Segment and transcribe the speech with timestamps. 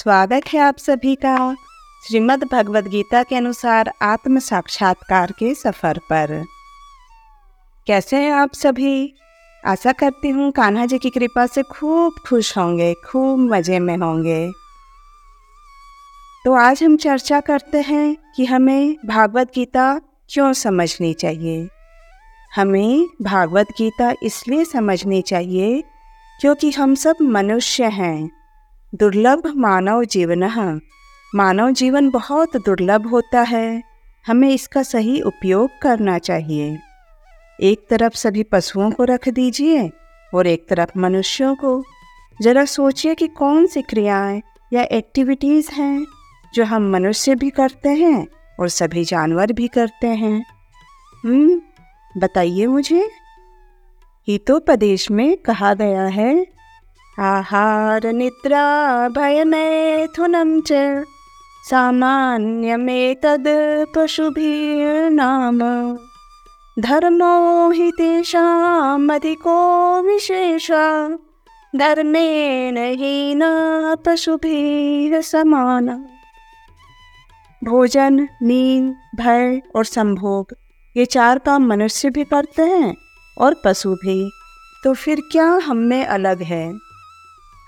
[0.00, 1.54] स्वागत है आप सभी का
[2.08, 6.44] श्रीमद् भगवद गीता के अनुसार आत्म साक्षात्कार के सफ़र पर।
[7.86, 9.14] कैसे हैं आप सभी?
[9.66, 14.50] आशा करती हूँ कान्हा जी की कृपा से खूब खुश होंगे, खूब मज़े में होंगे।
[16.44, 21.68] तो आज हम चर्चा करते हैं कि हमें भागवत गीता क्यों समझनी चाहिए?
[22.56, 25.82] हमें भागवत गीता इसलिए समझनी चाहिए
[26.40, 28.39] क्योंकि हम सब मनुष्य हैं।
[28.94, 30.80] दुर्लभ मानव जीवन।
[31.34, 33.82] मानव जीवन बहुत दुर्लभ होता है।
[34.26, 36.78] हमें इसका सही उपयोग करना चाहिए।
[37.60, 39.90] एक तरफ़ सभी पशुओं को रख दीजिए
[40.34, 41.84] और एक तरफ़ मनुष्यों को।
[42.42, 46.06] ज़रा सोचिए कि कौन सी क्रियाएँ या एक्टिविटीज़ हैं
[46.54, 48.26] जो हम मनुष्य भी करते हैं
[48.60, 50.44] और सभी जानवर भी करते हैं।
[51.24, 51.60] हम्म
[52.16, 53.10] बताइए मुझे।
[54.28, 56.59] हितोपदेश में कहा गया है
[57.18, 60.72] आहार निद्रा भय मैथुनम च
[61.70, 63.48] सामान्यमेतद्
[63.96, 65.58] पशुभिर्नाम
[66.78, 69.56] धर्मो हि तेषामधिको
[70.02, 70.70] विशेष।
[71.76, 73.40] धर्मेण हीन
[74.06, 75.88] पशुभिः समान।
[77.64, 80.46] भोजन, नींद, भय और संभोग,
[80.96, 82.96] ये चार काम मनुष्य भी करते हैं
[83.38, 84.30] और पशु भी।
[84.84, 86.89] तो फिर क्या हम में अलग है?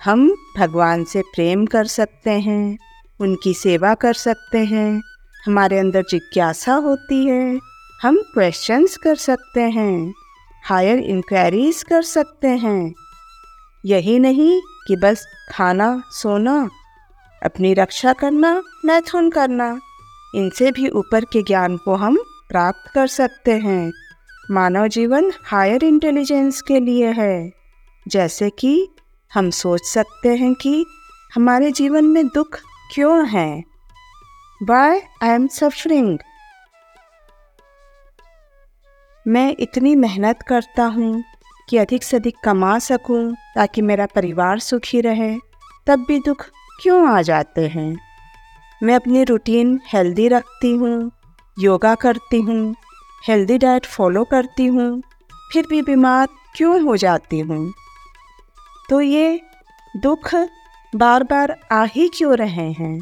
[0.05, 2.78] हम भगवान से प्रेम कर सकते हैं,
[3.20, 5.03] उनकी सेवा कर सकते हैं,
[5.47, 7.59] हमारे अंदर जिज्ञासा होती है,
[8.03, 10.14] हम क्वेश्चंस कर सकते हैं
[10.64, 12.94] हायर इंक्वायरीज कर सकते हैं।
[13.86, 16.70] यही नहीं कि बस खाना, सोना,
[17.42, 19.81] अपनी रक्षा करना, मैथुन करना,
[20.34, 22.16] इनसे भी ऊपर के ज्ञान को हम
[22.48, 23.92] प्राप्त कर सकते हैं।
[24.50, 27.53] मानव जीवन हायर इंटेलिजेंस के लिए है,
[28.09, 28.89] जैसे कि
[29.34, 30.84] हम सोच सकते हैं कि
[31.34, 32.58] हमारे जीवन में दुख
[32.94, 33.62] क्यों है?
[34.61, 36.19] वाई आई एम सफरिंग
[39.26, 41.22] मैं इतनी मेहनत करता हूँ
[41.69, 45.37] कि अधिक से अधिक कमा सकूँ ताकि मेरा परिवार सुखी रहे,
[45.87, 46.47] तब भी दुख
[46.82, 47.97] क्यों आ जाते हैं?
[48.82, 51.10] मैं अपनी रूटीन हेल्दी रखती हूँ
[51.56, 52.75] योगा करती हूँ
[53.28, 55.03] हेल्दी डाइट फॉलो करती हूँ,
[55.53, 57.72] फिर भी बीमार क्यों हो जाती हूँ?
[58.92, 59.41] तो ये
[59.97, 60.34] दुख
[60.97, 63.00] बार बार आ ही क्यों रहे हैं?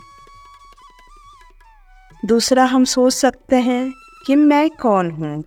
[2.24, 3.92] दूसरा हम सोच सकते हैं
[4.26, 5.44] कि मैं कौन हूँ?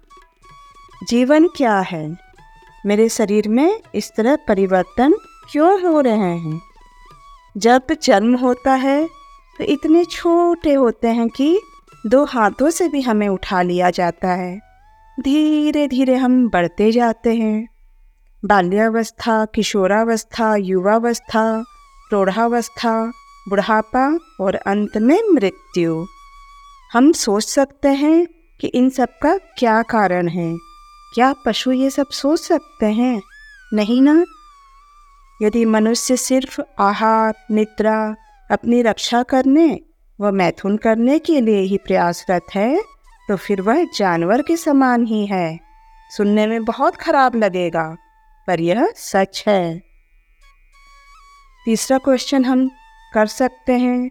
[1.09, 2.17] जीवन क्या है?
[2.85, 5.13] मेरे शरीर में इस तरह परिवर्तन
[5.51, 6.61] क्यों हो रहे हैं?
[7.57, 9.07] जब जन्म होता है
[9.57, 11.59] तो इतने छोटे होते हैं कि
[12.05, 14.59] दो हाथों से भी हमें उठा लिया जाता है।
[15.19, 17.72] धीरे धीरे हम बढ़ते जाते हैं।
[18.45, 21.63] बाल्यावस्था, किशोरावस्था, युवावस्था,
[22.09, 23.11] प्रौढ़ावस्था,
[23.49, 26.05] बुढ़ापा और अंत में मृत्यु।
[26.93, 28.27] हम सोच सकते हैं
[28.61, 30.57] कि इन सब का क्या कारण है।
[31.15, 33.21] क्या पशु ये सब सोच सकते हैं?
[33.73, 34.23] नहीं ना?
[35.41, 38.15] यदि मनुष्य सिर्फ़ आहार, निद्रा,
[38.51, 39.79] अपनी रक्षा करने
[40.21, 42.81] व मैथुन करने के लिए ही प्रयासरत है
[43.27, 45.59] तो फिर वह जानवर के समान ही है।
[46.17, 47.97] सुनने में बहुत खराब लगेगा।
[48.47, 49.81] पर यह सच है।
[51.65, 52.69] तीसरा क्वेश्चन हम
[53.13, 54.09] कर सकते हैं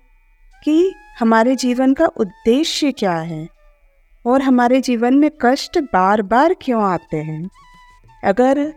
[0.65, 3.48] कि हमारे जीवन का उद्देश्य क्या है
[4.26, 7.48] और हमारे जीवन में कष्ट बार बार क्यों आते हैं?
[8.25, 8.72] अगर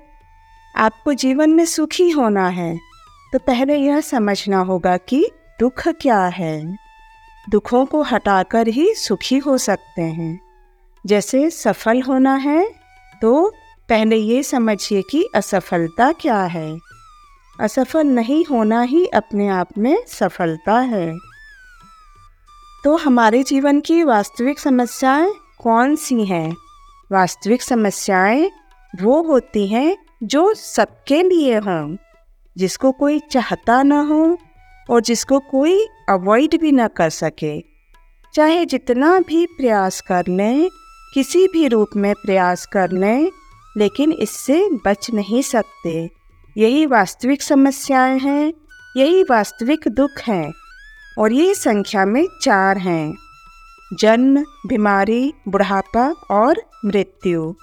[0.75, 2.75] आपको जीवन में सुखी होना है
[3.33, 5.25] तो पहले यह समझना होगा कि
[5.59, 6.77] दुख क्या है।
[7.49, 10.39] दुखों को हटाकर ही सुखी हो सकते हैं।
[11.05, 12.67] जैसे सफल होना है
[13.22, 13.53] तो
[13.90, 16.79] पहले ये समझिए कि असफलता क्या है।
[17.59, 21.18] असफल नहीं होना ही अपने आप में सफलता है।
[22.84, 26.56] तो हमारे जीवन की वास्तविक समस्याएँ कौन सी हैं?
[27.12, 28.51] वास्तविक समस्याएँ
[29.01, 31.97] वो होती हैं जो सबके लिए हों,
[32.57, 34.38] जिसको कोई चाहता ना हो
[34.90, 37.61] और जिसको कोई अवॉइड भी ना कर सके।
[38.34, 40.70] चाहे जितना भी प्रयास कर लें,
[41.14, 43.32] किसी भी रूप में प्रयास कर लें
[43.77, 46.09] लेकिन इससे बच नहीं सकते।
[46.57, 48.53] यही वास्तविक समस्याएँ हैं,
[48.97, 50.53] यही वास्तविक दुख हैं,
[51.19, 53.17] और ये संख्या में चार हैं।
[53.93, 57.55] जन्म, बीमारी, बुढ़ापा और मृत्यु।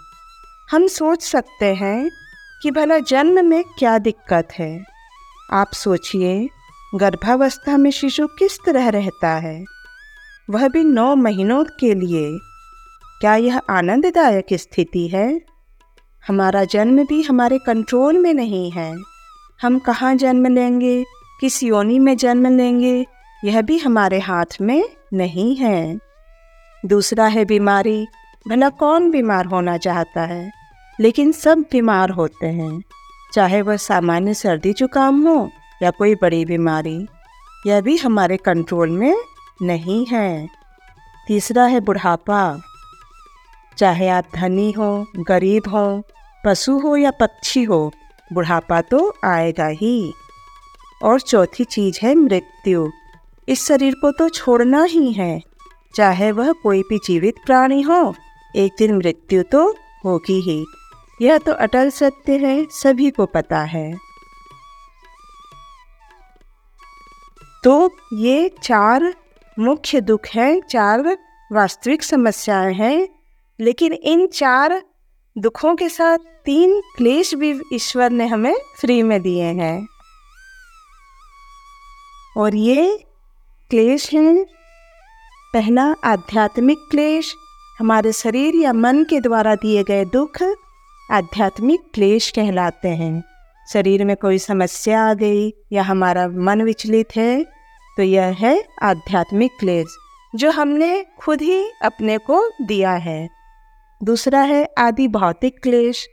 [0.71, 2.11] हम सोच सकते हैं
[2.63, 4.85] कि भला जन्म में क्या दिक्कत है।
[5.53, 6.49] आप सोचिए,
[6.95, 9.65] गर्भावस्था में शिशु किस तरह रहता है।
[10.51, 12.39] वह भी नौ महीनों के लिए।
[13.21, 15.52] क्या यह आनंददायक स्थिति है?
[16.29, 18.97] हमारा जन्म भी हमारे कंट्रोल में नहीं है।
[19.63, 21.05] हम कहाँ जन्म लेंगे?
[21.41, 23.07] किस योनि में जन्म लेंगे?
[23.45, 25.99] यह भी हमारे हाथ में नहीं है।
[26.87, 28.07] दूसरा है बीमारी।
[28.49, 30.53] भला कौन बीमार होना चाहता है?
[31.01, 32.83] लेकिन सब बीमार होते हैं।
[33.35, 35.51] चाहे वह सामान्य सर्दी जुकाम हो
[35.83, 37.07] या कोई बड़ी बीमारी,
[37.67, 39.17] यह भी हमारे कंट्रोल में
[39.63, 40.49] नहीं है।
[41.29, 42.61] तीसरा है बुढ़ापा।
[43.79, 46.03] चाहे आप धनी हो, गरीब हो,
[46.45, 47.93] पशु हो या पक्षी हो,
[48.33, 50.15] बुढ़ापा तो आएगा ही।
[51.03, 52.91] और चौथी चीज़ है मृत्यु।
[53.49, 55.43] इस शरीर को तो छोड़ना ही है।
[55.97, 58.15] चाहे वह कोई भी जीवित प्राणी हो,
[58.57, 60.67] एक दिन मृत्यु तो होगी ही।
[61.23, 63.95] यह तो अटल सत्य है, सभी को पता है।
[67.65, 69.15] तो ये चार
[69.59, 71.19] मुख्य दुख हैं, चार
[71.53, 73.09] वास्तविक समस्याएँ हैं
[73.63, 74.83] लेकिन इन चार
[75.37, 79.87] दुखों के साथ तीन क्लेश भी ईश्वर ने हमें फ्री में दिए हैं।
[82.37, 82.99] और ये
[83.71, 84.45] क्लेश हैं,
[85.55, 87.35] पहला आध्यात्मिक क्लेश,
[87.79, 90.43] हमारे शरीर या मन के द्वारा दिए गए दुख
[91.11, 93.23] आध्यात्मिक क्लेश कहलाते हैं।
[93.73, 97.43] शरीर में कोई समस्या आ गई या हमारा मन विचलित है
[97.97, 99.97] तो यह है आध्यात्मिक क्लेश,
[100.35, 103.42] जो हमने खुद ही अपने को दिया है।
[104.05, 106.09] दूसरा है आदि भौतिक क्लेश।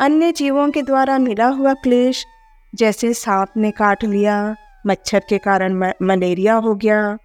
[0.00, 2.26] अन्य जीवों के द्वारा मिला हुआ क्लेश,
[2.74, 4.56] जैसे सांप ने काट लिया,
[4.86, 7.18] मच्छर के कारण मलेरिया हो गया,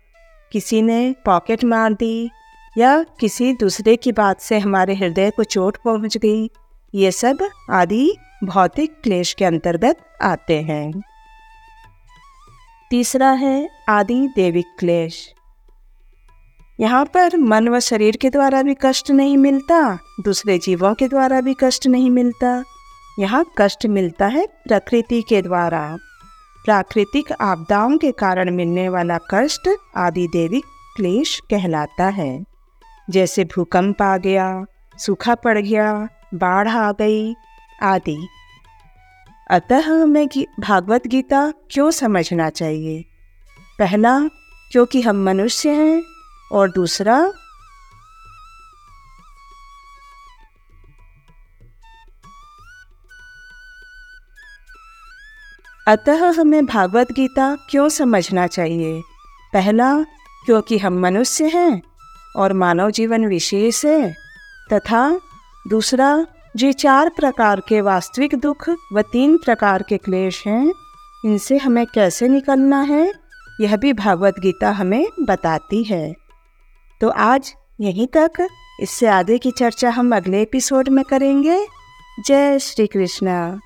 [0.52, 2.30] किसी ने पॉकेट मार दी,
[2.78, 6.50] या किसी दूसरे की बात से हमारे हृदय को चोट पहुँच गई,
[6.96, 11.02] ये सब आदि भौतिक क्लेश के अंतर्गत आते हैं।
[12.90, 15.35] तीसरा है आदि देविक क्लेश।
[16.80, 21.42] यहाँ पर मन व शरीर के द्वारा भी कष्ट नहीं मिलता, दूसरे जीवों के द्वारा
[21.42, 22.64] भी कष्ट नहीं मिलता।
[23.20, 25.98] यहाँ कष्ट मिलता है प्रकृति के द्वारा।
[26.66, 30.62] प्राकृतिक आपदाओं के कारण मिलने वाला कष्ट आदि देवी
[30.96, 32.46] क्लेश कहलाता है।
[33.10, 34.66] जैसे भूकंप आ गया,
[34.98, 37.36] सूखा पड़ गया, बाढ़ आ गई
[37.84, 38.28] आदि।
[39.52, 40.28] अतः हमें
[40.60, 43.06] भागवत गीता क्यों समझना चाहिए?
[43.80, 44.20] पहला,
[44.72, 46.15] क्योंकि हम मनुष्य हैं
[46.52, 47.34] और दूसरा
[55.88, 59.02] अतः हमें भागवत गीता क्यों समझना चाहिए?
[59.54, 60.04] पहला,
[60.46, 61.82] क्योंकि हम मनुष्य हैं
[62.36, 64.16] और मानव जीवन विशेष है।
[64.74, 65.20] तथा
[65.68, 66.26] दूसरा
[66.56, 70.74] जो चार प्रकार के वास्तविक दुख व तीन प्रकार के क्लेश हैं,
[71.26, 73.14] इनसे हमें कैसे निकलना है?
[73.62, 76.25] यह भी भागवत गीता हमें बताती है।
[77.02, 78.48] तो आज यहीं तक।
[78.80, 81.66] इससे आगे की चर्चा हम अगले एपिसोड में करेंगे।
[82.28, 83.60] जय श्री कृष्णा।